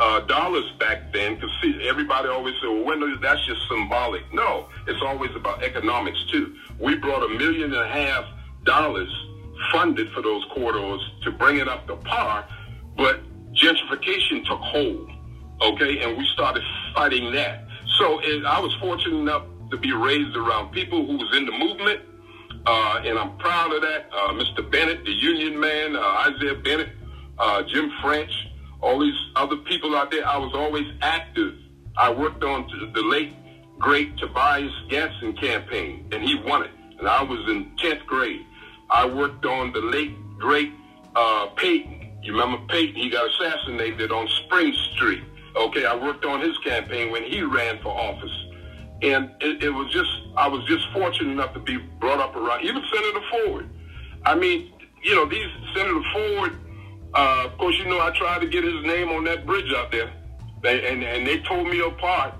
uh, 0.00 0.20
dollars 0.20 0.64
back 0.78 1.12
then 1.12 1.34
because 1.34 1.50
everybody 1.84 2.28
always 2.28 2.54
said, 2.60 2.84
well, 2.84 2.98
that's 3.20 3.44
just 3.46 3.60
symbolic. 3.68 4.22
No, 4.32 4.68
it's 4.86 5.00
always 5.02 5.30
about 5.36 5.62
economics 5.62 6.18
too. 6.30 6.54
We 6.80 6.96
brought 6.96 7.22
a 7.22 7.28
million 7.28 7.72
and 7.72 7.82
a 7.82 7.88
half 7.88 8.24
dollars 8.64 9.10
funded 9.70 10.10
for 10.12 10.22
those 10.22 10.44
corridors 10.54 11.00
to 11.22 11.30
bring 11.30 11.58
it 11.58 11.68
up 11.68 11.86
to 11.86 11.96
par, 11.96 12.46
but 12.96 13.20
gentrification 13.54 14.44
took 14.44 14.60
hold, 14.60 15.10
okay, 15.62 16.02
and 16.02 16.16
we 16.16 16.26
started 16.34 16.62
fighting 16.94 17.32
that. 17.32 17.64
So 17.98 18.20
it, 18.20 18.44
I 18.44 18.58
was 18.60 18.74
fortunate 18.80 19.16
enough 19.16 19.44
to 19.70 19.76
be 19.76 19.92
raised 19.92 20.36
around 20.36 20.72
people 20.72 21.06
who 21.06 21.16
was 21.16 21.36
in 21.36 21.46
the 21.46 21.52
movement, 21.52 22.00
uh, 22.66 23.02
and 23.04 23.18
I'm 23.18 23.36
proud 23.38 23.74
of 23.74 23.82
that. 23.82 24.08
Uh, 24.12 24.32
Mr. 24.32 24.70
Bennett, 24.70 25.04
the 25.04 25.12
union 25.12 25.58
man, 25.58 25.96
uh, 25.96 26.00
Isaiah 26.00 26.54
Bennett, 26.54 26.90
uh, 27.38 27.62
Jim 27.62 27.90
French, 28.02 28.30
all 28.80 28.98
these 28.98 29.14
other 29.36 29.56
people 29.56 29.96
out 29.96 30.10
there. 30.10 30.26
I 30.26 30.36
was 30.38 30.52
always 30.54 30.86
active. 31.00 31.54
I 31.96 32.10
worked 32.10 32.42
on 32.44 32.66
the 32.94 33.02
late, 33.02 33.34
great 33.78 34.16
Tobias 34.18 34.72
Ganson 34.88 35.38
campaign, 35.40 36.08
and 36.12 36.22
he 36.22 36.34
won 36.46 36.62
it. 36.62 36.70
And 36.98 37.08
I 37.08 37.22
was 37.22 37.40
in 37.48 37.72
10th 37.82 38.06
grade. 38.06 38.44
I 38.92 39.06
worked 39.06 39.46
on 39.46 39.72
the 39.72 39.80
late, 39.80 40.14
great 40.38 40.70
uh, 41.16 41.46
Peyton. 41.56 42.12
You 42.22 42.32
remember 42.32 42.58
Peyton? 42.68 42.94
He 42.94 43.08
got 43.08 43.26
assassinated 43.30 44.12
on 44.12 44.28
Spring 44.44 44.74
Street. 44.94 45.22
Okay, 45.56 45.86
I 45.86 45.96
worked 45.96 46.26
on 46.26 46.42
his 46.42 46.56
campaign 46.58 47.10
when 47.10 47.24
he 47.24 47.40
ran 47.40 47.80
for 47.82 47.88
office. 47.88 48.30
And 49.00 49.30
it, 49.40 49.64
it 49.64 49.70
was 49.70 49.90
just, 49.90 50.10
I 50.36 50.46
was 50.46 50.62
just 50.66 50.86
fortunate 50.92 51.32
enough 51.32 51.54
to 51.54 51.60
be 51.60 51.78
brought 52.00 52.20
up 52.20 52.36
around, 52.36 52.64
even 52.64 52.82
Senator 52.92 53.20
Ford. 53.30 53.70
I 54.26 54.34
mean, 54.34 54.72
you 55.02 55.14
know, 55.14 55.26
these 55.26 55.48
Senator 55.74 56.02
Ford, 56.12 56.52
uh, 57.14 57.44
of 57.46 57.58
course, 57.58 57.76
you 57.78 57.86
know, 57.86 57.98
I 57.98 58.10
tried 58.10 58.40
to 58.40 58.46
get 58.46 58.62
his 58.62 58.84
name 58.84 59.08
on 59.08 59.24
that 59.24 59.46
bridge 59.46 59.72
out 59.74 59.90
there. 59.90 60.12
They, 60.62 60.86
and, 60.86 61.02
and 61.02 61.26
they 61.26 61.38
told 61.38 61.66
me 61.66 61.80
apart 61.80 62.34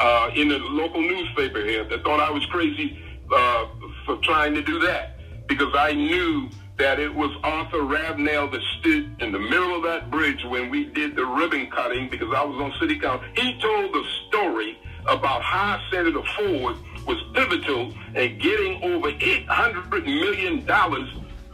uh, 0.00 0.30
in 0.34 0.48
the 0.48 0.58
local 0.58 1.00
newspaper 1.00 1.64
here. 1.64 1.82
They 1.84 1.98
thought 2.02 2.20
I 2.20 2.30
was 2.30 2.44
crazy 2.46 3.02
uh, 3.34 3.66
for 4.04 4.18
trying 4.18 4.54
to 4.54 4.62
do 4.62 4.78
that 4.80 5.13
because 5.46 5.74
I 5.74 5.92
knew 5.92 6.48
that 6.78 6.98
it 6.98 7.14
was 7.14 7.30
Arthur 7.44 7.82
Ravenel 7.82 8.50
that 8.50 8.62
stood 8.80 9.22
in 9.22 9.32
the 9.32 9.38
middle 9.38 9.76
of 9.76 9.84
that 9.84 10.10
bridge 10.10 10.44
when 10.44 10.70
we 10.70 10.86
did 10.86 11.14
the 11.14 11.24
ribbon 11.24 11.70
cutting 11.70 12.08
because 12.08 12.32
I 12.34 12.42
was 12.42 12.60
on 12.60 12.72
city 12.80 12.98
council. 12.98 13.26
He 13.36 13.58
told 13.60 13.94
the 13.94 14.04
story 14.28 14.78
about 15.06 15.42
how 15.42 15.80
Senator 15.90 16.22
Ford 16.36 16.76
was 17.06 17.22
pivotal 17.34 17.92
in 18.14 18.38
getting 18.38 18.82
over 18.82 19.12
$800 19.12 20.04
million 20.04 20.64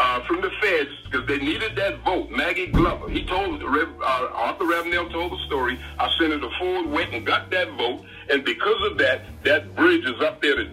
uh, 0.00 0.20
from 0.26 0.40
the 0.40 0.50
feds 0.62 0.90
because 1.04 1.26
they 1.26 1.38
needed 1.38 1.76
that 1.76 1.98
vote. 2.04 2.30
Maggie 2.30 2.68
Glover, 2.68 3.10
he 3.10 3.24
told, 3.26 3.62
uh, 3.62 4.28
Arthur 4.32 4.64
Ravenel 4.64 5.10
told 5.10 5.32
the 5.32 5.38
story. 5.46 5.78
Our 5.98 6.10
Senator 6.18 6.48
Ford 6.58 6.86
went 6.86 7.12
and 7.12 7.26
got 7.26 7.50
that 7.50 7.70
vote. 7.72 8.02
And 8.30 8.44
because 8.44 8.90
of 8.90 8.98
that, 8.98 9.22
that 9.44 9.74
bridge 9.74 10.04
is 10.04 10.20
up 10.22 10.40
there 10.40 10.54
today. 10.54 10.69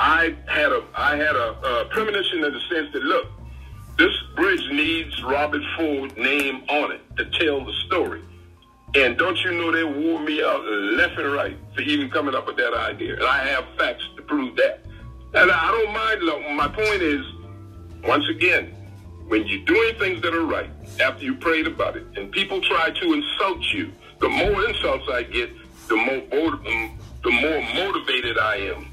I 0.00 0.34
had 0.46 0.72
a 0.72 0.82
I 0.94 1.14
had 1.14 1.36
a, 1.36 1.50
a 1.60 1.84
premonition 1.90 2.42
in 2.42 2.54
the 2.54 2.60
sense 2.70 2.90
that 2.94 3.02
look, 3.02 3.26
this 3.98 4.12
bridge 4.34 4.66
needs 4.72 5.22
Robert 5.22 5.60
Ford 5.76 6.16
name 6.16 6.62
on 6.70 6.92
it 6.92 7.02
to 7.18 7.26
tell 7.38 7.62
the 7.62 7.72
story. 7.86 8.22
And 8.94 9.18
don't 9.18 9.36
you 9.44 9.52
know 9.52 9.70
they 9.70 9.84
wore 9.84 10.18
me 10.20 10.42
out 10.42 10.64
left 10.64 11.18
and 11.18 11.30
right 11.34 11.56
for 11.74 11.82
even 11.82 12.08
coming 12.10 12.34
up 12.34 12.46
with 12.46 12.56
that 12.56 12.72
idea. 12.72 13.16
And 13.16 13.24
I 13.24 13.44
have 13.44 13.66
facts 13.76 14.02
to 14.16 14.22
prove 14.22 14.56
that. 14.56 14.80
And 15.34 15.50
I 15.50 15.70
don't 15.70 15.92
mind. 15.92 16.22
Look, 16.22 16.40
my 16.52 16.68
point 16.68 17.02
is, 17.02 17.22
once 18.02 18.24
again, 18.30 18.74
when 19.28 19.46
you're 19.46 19.66
doing 19.66 19.94
things 19.98 20.22
that 20.22 20.34
are 20.34 20.46
right 20.46 20.70
after 20.98 21.24
you 21.24 21.34
prayed 21.34 21.66
about 21.66 21.96
it, 21.96 22.06
and 22.16 22.32
people 22.32 22.62
try 22.62 22.88
to 22.90 23.12
insult 23.12 23.60
you, 23.74 23.92
the 24.18 24.30
more 24.30 24.64
insults 24.66 25.04
I 25.12 25.24
get, 25.24 25.50
the 25.88 25.96
more 25.96 26.22
the 27.22 27.30
more 27.30 27.62
motivated 27.74 28.38
I 28.38 28.56
am 28.56 28.90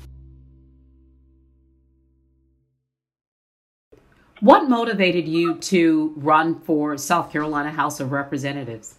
What 4.39 4.70
motivated 4.70 5.27
you 5.27 5.56
to 5.56 6.13
run 6.15 6.60
for 6.60 6.96
South 6.96 7.32
Carolina 7.32 7.72
House 7.72 8.00
of 8.00 8.12
Representatives? 8.12 8.94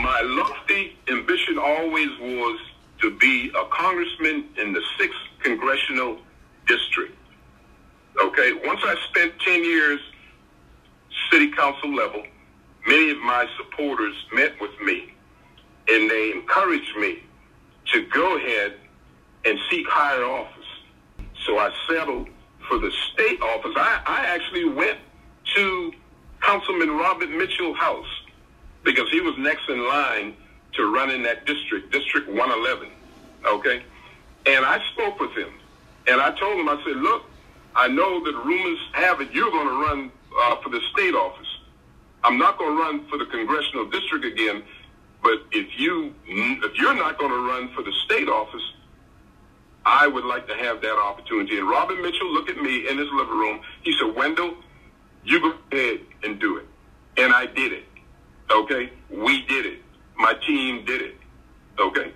My 0.00 0.20
lofty 0.20 0.96
ambition 1.08 1.58
always 1.58 2.08
was 2.18 2.58
to 3.00 3.16
be 3.18 3.50
a 3.50 3.64
congressman 3.70 4.48
in 4.58 4.72
the 4.72 4.82
6th 4.98 5.44
Congressional 5.44 6.18
District. 6.66 7.16
Okay, 8.20 8.52
once 8.64 8.80
I 8.82 8.96
spent 9.10 9.32
10 9.38 9.62
years 9.62 10.00
city 11.30 11.52
council 11.52 11.94
level, 11.94 12.24
many 12.84 13.10
of 13.10 13.18
my 13.18 13.46
supporters 13.58 14.16
met 14.32 14.60
with 14.60 14.72
me 14.80 15.14
and 15.88 16.10
they 16.10 16.32
encouraged 16.32 16.96
me 16.96 17.22
to 17.92 18.04
go 18.06 18.36
ahead 18.36 18.74
and 19.44 19.56
seek 19.70 19.86
higher 19.88 20.24
office. 20.24 20.66
So 21.46 21.58
I 21.58 21.70
settled 21.88 22.28
for 22.68 22.78
the 22.78 22.92
state 23.12 23.40
office, 23.40 23.72
I, 23.76 24.00
I 24.06 24.26
actually 24.26 24.66
went 24.66 24.98
to 25.56 25.92
Councilman 26.40 26.90
Robert 26.90 27.30
Mitchell 27.30 27.74
House 27.74 28.06
because 28.84 29.10
he 29.10 29.20
was 29.20 29.36
next 29.38 29.68
in 29.68 29.86
line 29.88 30.36
to 30.74 30.92
run 30.94 31.10
in 31.10 31.22
that 31.22 31.46
district, 31.46 31.90
District 31.90 32.28
111. 32.28 32.88
Okay? 33.46 33.82
And 34.46 34.64
I 34.64 34.80
spoke 34.92 35.18
with 35.18 35.32
him. 35.32 35.52
And 36.06 36.20
I 36.20 36.30
told 36.38 36.58
him, 36.58 36.68
I 36.68 36.80
said, 36.84 36.96
look, 36.96 37.24
I 37.74 37.88
know 37.88 38.24
that 38.24 38.34
rumors 38.44 38.78
have 38.92 39.20
it 39.20 39.32
you're 39.32 39.50
going 39.50 39.68
to 39.68 39.74
run 39.74 40.12
uh, 40.40 40.56
for 40.62 40.68
the 40.70 40.80
state 40.92 41.14
office. 41.14 41.46
I'm 42.24 42.38
not 42.38 42.58
going 42.58 42.76
to 42.76 42.82
run 42.82 43.06
for 43.08 43.18
the 43.18 43.26
congressional 43.26 43.88
district 43.88 44.24
again, 44.24 44.62
but 45.22 45.44
if 45.52 45.78
you 45.78 46.14
if 46.26 46.76
you're 46.76 46.94
not 46.94 47.18
going 47.18 47.30
to 47.30 47.48
run 47.48 47.70
for 47.74 47.82
the 47.82 47.92
state 48.04 48.28
office, 48.28 48.62
I 49.88 50.06
would 50.06 50.26
like 50.26 50.46
to 50.48 50.54
have 50.54 50.82
that 50.82 50.98
opportunity. 50.98 51.58
And 51.58 51.66
Robin 51.66 52.00
Mitchell 52.02 52.30
looked 52.30 52.50
at 52.50 52.58
me 52.58 52.86
in 52.88 52.98
his 52.98 53.08
living 53.10 53.38
room. 53.38 53.60
He 53.82 53.94
said, 53.98 54.14
Wendell, 54.14 54.54
you 55.24 55.40
go 55.40 55.54
ahead 55.72 56.00
and 56.22 56.38
do 56.38 56.58
it. 56.58 56.66
And 57.16 57.32
I 57.32 57.46
did 57.46 57.72
it. 57.72 57.84
Okay? 58.50 58.92
We 59.10 59.46
did 59.46 59.64
it. 59.64 59.80
My 60.18 60.34
team 60.46 60.84
did 60.84 61.00
it. 61.00 61.16
Okay? 61.78 62.12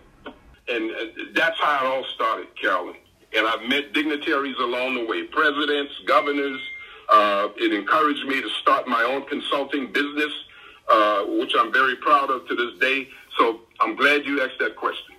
And 0.69 0.91
uh, 0.91 0.97
that's 1.35 1.59
how 1.61 1.79
it 1.83 1.87
all 1.87 2.05
started, 2.15 2.49
Carolyn. 2.61 2.97
And 3.35 3.47
I've 3.47 3.67
met 3.67 3.95
dignitaries 3.95 4.57
along 4.61 4.97
the 4.97 5.07
way, 5.07 5.23
presidents, 5.25 5.95
governors. 6.07 6.61
Uh, 7.11 7.49
it 7.57 7.73
encouraged 7.73 8.27
me 8.27 8.43
to 8.43 8.51
start 8.61 8.87
my 8.87 9.03
own 9.03 9.25
consulting 9.25 9.91
business, 9.93 10.33
uh, 10.91 11.23
which 11.25 11.53
I'm 11.59 11.73
very 11.73 11.97
proud 11.97 12.31
of 12.31 12.47
to 12.49 12.55
this 12.55 12.79
day. 12.81 13.09
So 13.39 13.61
I'm 13.81 13.97
glad 13.97 14.27
you 14.27 14.43
asked 14.43 14.59
that 14.61 14.77
question. 14.77 15.12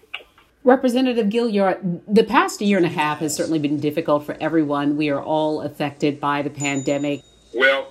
Representative 0.63 1.27
Gilliard, 1.27 2.01
the 2.07 2.23
past 2.23 2.61
year 2.61 2.77
and 2.77 2.85
a 2.85 2.89
half 2.89 3.19
has 3.19 3.35
certainly 3.35 3.59
been 3.59 3.81
difficult 3.81 4.25
for 4.25 4.37
everyone. 4.39 4.95
We 4.95 5.09
are 5.09 5.21
all 5.21 5.61
affected 5.61 6.21
by 6.21 6.41
the 6.41 6.49
pandemic. 6.49 7.21
Well, 7.53 7.87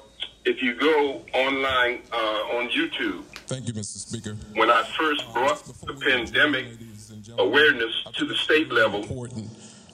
if 0.47 0.63
you 0.63 0.75
go 0.75 1.23
online 1.35 2.01
uh, 2.11 2.17
on 2.57 2.71
YouTube, 2.71 3.25
thank 3.47 3.69
you, 3.69 3.75
Mr. 3.75 3.99
Speaker. 3.99 4.37
When 4.55 4.71
I 4.71 4.85
first 4.99 5.31
brought 5.35 5.63
the 5.65 5.93
pandemic 6.01 6.67
awareness 7.39 7.93
to 8.15 8.25
the 8.25 8.35
state 8.37 8.73
level, 8.73 9.03
important 9.03 9.51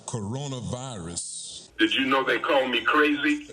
coronavirus. 0.06 1.68
Did 1.78 1.92
you 1.94 2.06
know 2.06 2.22
they 2.22 2.38
called 2.38 2.70
me 2.70 2.80
crazy? 2.80 3.52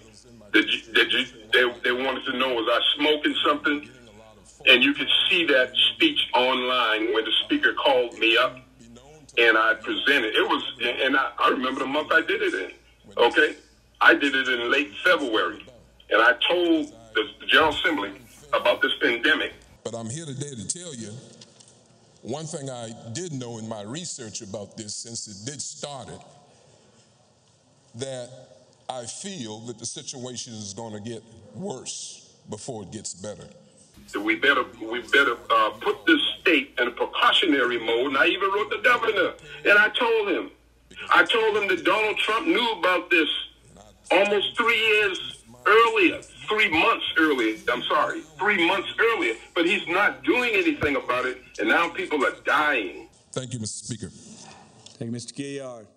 Did 0.54 0.72
you, 0.72 0.94
did 0.94 1.12
you, 1.12 1.26
they, 1.52 1.80
they 1.84 1.92
wanted 1.92 2.26
to 2.26 2.38
know 2.38 2.54
was 2.54 2.68
I 2.70 2.80
smoking 2.96 3.36
something? 3.44 3.90
And 4.68 4.84
you 4.84 4.94
could 4.94 5.10
see 5.30 5.46
that 5.48 5.76
speech 5.94 6.20
online 6.34 7.14
when 7.14 7.26
the 7.26 7.32
speaker 7.44 7.74
called 7.74 8.18
me 8.18 8.38
up 8.38 8.65
and 9.38 9.58
I 9.58 9.74
presented. 9.76 10.36
It 10.36 10.48
was, 10.48 10.64
and 10.82 11.16
I, 11.16 11.32
I 11.40 11.50
remember 11.50 11.82
the 11.82 11.88
month 11.88 12.12
I 12.12 12.22
did 12.22 12.42
it 12.42 12.54
in. 12.54 12.72
Okay, 13.18 13.56
I 14.02 14.14
did 14.14 14.36
it 14.36 14.48
in 14.48 14.72
late 14.72 14.92
February, 15.04 15.66
and 16.10 16.22
I 16.22 16.34
told 16.50 16.94
the, 17.14 17.24
General 17.48 17.70
Assembly 17.70 18.12
about 18.54 18.82
this 18.82 18.92
pandemic. 19.02 19.54
But 19.84 19.96
I'm 19.96 20.10
here 20.10 20.26
today 20.26 20.56
to 20.56 20.68
tell 20.68 20.94
you 20.94 21.12
one 22.22 22.46
thing 22.46 22.70
I 22.70 22.92
did 23.14 23.34
know 23.34 23.60
in 23.60 23.70
my 23.70 23.84
research 23.84 24.42
about 24.42 24.78
this, 24.78 24.96
since 24.96 25.28
it 25.28 25.50
did 25.50 25.62
start 25.62 26.10
it, 26.10 26.22
that 27.96 28.30
I 28.90 29.06
feel 29.06 29.60
that 29.62 29.78
the 29.78 29.86
situation 29.86 30.54
is 30.54 30.74
going 30.74 30.94
to 30.94 31.00
get 31.00 31.24
worse 31.54 32.34
before 32.50 32.84
it 32.84 32.92
gets 32.92 33.14
better 33.14 33.48
we 34.14 34.36
better 34.36 34.64
we 34.82 35.02
better 35.02 35.38
uh, 35.50 35.70
put 35.82 36.06
this 36.06 36.22
state 36.46 36.74
in 36.80 36.88
a 36.88 36.92
precautionary 36.92 37.80
mode. 37.80 38.08
And 38.08 38.18
I 38.18 38.28
even 38.28 38.50
wrote 38.50 38.70
the 38.70 38.82
governor, 38.84 39.34
and 39.66 39.80
I 39.80 39.90
told 39.90 40.30
him, 40.30 40.52
I 41.10 41.24
told 41.24 41.58
him 41.58 41.68
that 41.70 41.84
Donald 41.84 42.18
Trump 42.18 42.48
knew 42.48 42.72
about 42.80 43.10
this 43.10 43.28
almost 44.12 44.56
three 44.56 44.78
years 44.78 45.44
earlier, 45.66 46.22
three 46.48 46.70
months 46.70 47.06
earlier. 47.18 47.58
I'm 47.72 47.84
sorry, 47.84 48.22
three 48.38 48.68
months 48.68 48.90
earlier, 49.00 49.34
but 49.56 49.66
he's 49.66 49.86
not 49.88 50.24
doing 50.24 50.52
anything 50.54 50.96
about 50.96 51.26
it, 51.26 51.42
and 51.60 51.68
now 51.68 51.90
people 51.90 52.24
are 52.24 52.36
dying. 52.46 53.10
Thank 53.32 53.54
you, 53.54 53.60
Mr. 53.60 53.84
Speaker. 53.86 54.10
Thank 54.98 55.12
you, 55.12 55.18
Mr. 55.18 55.34
Gilliard. 55.34 55.88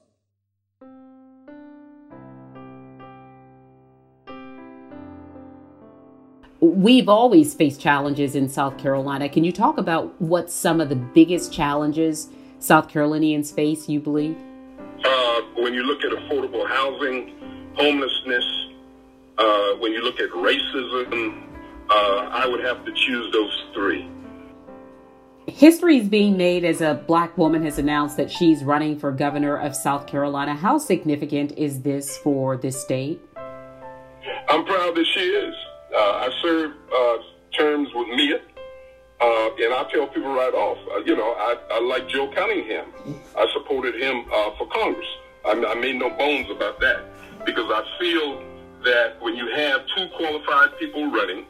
We've 6.60 7.08
always 7.08 7.54
faced 7.54 7.80
challenges 7.80 8.34
in 8.34 8.48
South 8.48 8.78
Carolina. 8.78 9.28
Can 9.28 9.44
you 9.44 9.52
talk 9.52 9.78
about 9.78 10.20
what 10.20 10.50
some 10.50 10.80
of 10.80 10.88
the 10.88 10.96
biggest 10.96 11.52
challenges 11.52 12.28
South 12.58 12.88
Carolinians 12.88 13.52
face, 13.52 13.88
you 13.88 14.00
believe? 14.00 14.36
Uh, 15.04 15.40
when 15.56 15.72
you 15.72 15.82
look 15.84 16.04
at 16.04 16.10
affordable 16.10 16.66
housing, 16.68 17.34
homelessness, 17.76 18.44
uh, 19.38 19.74
when 19.74 19.92
you 19.92 20.02
look 20.02 20.18
at 20.18 20.30
racism, 20.30 21.42
uh, 21.88 21.94
I 22.32 22.46
would 22.46 22.64
have 22.64 22.84
to 22.84 22.92
choose 22.92 23.32
those 23.32 23.64
three. 23.74 24.10
History 25.46 25.98
is 25.98 26.08
being 26.08 26.36
made 26.36 26.64
as 26.64 26.82
a 26.82 27.02
black 27.06 27.38
woman 27.38 27.64
has 27.64 27.78
announced 27.78 28.18
that 28.18 28.30
she's 28.30 28.62
running 28.62 28.98
for 28.98 29.10
governor 29.10 29.56
of 29.56 29.74
South 29.74 30.06
Carolina. 30.06 30.54
How 30.54 30.76
significant 30.76 31.52
is 31.56 31.82
this 31.82 32.18
for 32.18 32.56
this 32.56 32.78
state? 32.78 33.22
I'm 34.48 34.64
proud 34.66 34.94
that 34.94 35.06
she 35.14 35.20
is. 35.20 35.54
Uh, 35.94 35.98
I 35.98 36.28
served 36.42 36.74
uh, 36.94 37.16
terms 37.56 37.88
with 37.94 38.08
Mia, 38.08 38.40
uh, 39.20 39.50
and 39.58 39.74
I 39.74 39.84
tell 39.90 40.06
people 40.06 40.32
right 40.34 40.54
off, 40.54 40.78
uh, 40.92 40.98
you 41.04 41.16
know, 41.16 41.32
I, 41.32 41.56
I 41.72 41.80
like 41.80 42.08
Joe 42.08 42.30
Cunningham. 42.34 42.92
I 43.36 43.46
supported 43.52 43.94
him 44.00 44.24
uh, 44.32 44.50
for 44.58 44.68
Congress. 44.68 45.08
I, 45.44 45.52
I 45.52 45.74
made 45.80 45.96
no 45.96 46.10
bones 46.10 46.50
about 46.50 46.78
that 46.80 47.04
because 47.46 47.70
I 47.70 47.82
feel 47.98 48.42
that 48.84 49.20
when 49.20 49.34
you 49.34 49.48
have 49.54 49.80
two 49.96 50.08
qualified 50.16 50.78
people 50.78 51.10
running, 51.10 51.46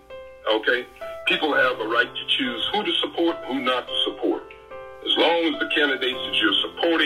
okay, 0.50 0.86
people 1.26 1.54
have 1.54 1.80
a 1.80 1.88
right 1.88 2.08
to 2.08 2.36
choose 2.36 2.68
who 2.72 2.84
to 2.84 2.92
support, 3.00 3.36
who 3.48 3.60
not 3.60 3.86
to 3.86 3.94
support. 4.04 4.42
As 5.04 5.16
long 5.16 5.52
as 5.52 5.60
the 5.60 5.70
candidates 5.74 6.18
that 6.18 6.34
you're 6.40 6.60
supporting 6.62 6.97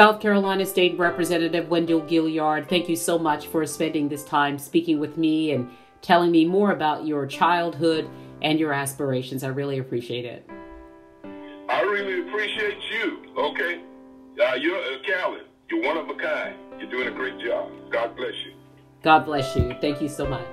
South 0.00 0.18
Carolina 0.18 0.64
State 0.64 0.98
Representative 0.98 1.68
Wendell 1.68 2.00
Gilliard, 2.00 2.70
thank 2.70 2.88
you 2.88 2.96
so 2.96 3.18
much 3.18 3.48
for 3.48 3.66
spending 3.66 4.08
this 4.08 4.24
time 4.24 4.58
speaking 4.58 4.98
with 4.98 5.18
me 5.18 5.52
and 5.52 5.68
telling 6.00 6.30
me 6.30 6.46
more 6.46 6.70
about 6.70 7.06
your 7.06 7.26
childhood 7.26 8.08
and 8.40 8.58
your 8.58 8.72
aspirations. 8.72 9.44
I 9.44 9.48
really 9.48 9.76
appreciate 9.76 10.24
it. 10.24 10.48
I 11.68 11.82
really 11.82 12.26
appreciate 12.26 12.78
you. 12.90 13.18
Okay, 13.36 13.82
uh, 14.42 14.54
you're 14.54 14.78
a 14.78 15.02
Callie. 15.04 15.42
You're 15.70 15.84
one 15.84 15.98
of 15.98 16.08
a 16.08 16.14
kind. 16.14 16.56
You're 16.78 16.90
doing 16.90 17.08
a 17.08 17.10
great 17.10 17.38
job. 17.38 17.70
God 17.90 18.16
bless 18.16 18.32
you. 18.46 18.54
God 19.02 19.26
bless 19.26 19.54
you. 19.54 19.76
Thank 19.82 20.00
you 20.00 20.08
so 20.08 20.26
much. 20.26 20.48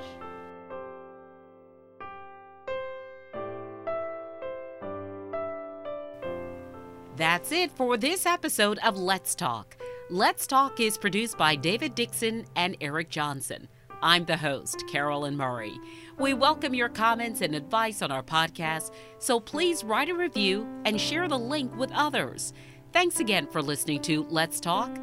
That's 7.17 7.51
it 7.51 7.71
for 7.71 7.97
this 7.97 8.27
episode 8.27 8.77
of 8.85 8.95
Let's 8.95 9.33
Talk. 9.33 9.75
Let's 10.11 10.45
Talk 10.45 10.79
is 10.79 10.99
produced 10.99 11.35
by 11.35 11.55
David 11.55 11.95
Dixon 11.95 12.45
and 12.55 12.77
Eric 12.79 13.09
Johnson. 13.09 13.69
I'm 14.03 14.25
the 14.25 14.37
host, 14.37 14.83
Carolyn 14.87 15.35
Murray. 15.35 15.79
We 16.19 16.35
welcome 16.35 16.75
your 16.75 16.89
comments 16.89 17.41
and 17.41 17.55
advice 17.55 18.03
on 18.03 18.11
our 18.11 18.21
podcast, 18.21 18.91
so 19.17 19.39
please 19.39 19.83
write 19.83 20.09
a 20.09 20.13
review 20.13 20.67
and 20.85 21.01
share 21.01 21.27
the 21.27 21.39
link 21.39 21.75
with 21.75 21.91
others. 21.91 22.53
Thanks 22.93 23.19
again 23.19 23.47
for 23.47 23.63
listening 23.63 24.03
to 24.03 24.27
Let's 24.29 24.59
Talk. 24.59 24.95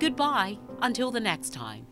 Goodbye 0.00 0.58
until 0.82 1.12
the 1.12 1.20
next 1.20 1.52
time. 1.52 1.86